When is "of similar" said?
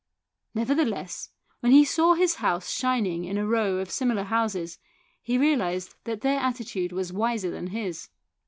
3.77-4.23